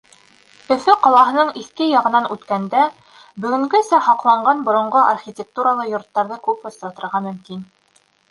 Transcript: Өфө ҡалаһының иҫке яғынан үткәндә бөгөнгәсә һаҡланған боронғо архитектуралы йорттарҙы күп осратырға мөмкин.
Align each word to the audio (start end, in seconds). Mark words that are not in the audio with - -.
Өфө 0.75 0.93
ҡалаһының 1.01 1.49
иҫке 1.63 1.87
яғынан 1.89 2.29
үткәндә 2.35 2.85
бөгөнгәсә 3.43 3.99
һаҡланған 4.07 4.65
боронғо 4.69 5.03
архитектуралы 5.11 5.87
йорттарҙы 5.93 6.39
күп 6.49 6.67
осратырға 6.73 7.25
мөмкин. 7.27 7.63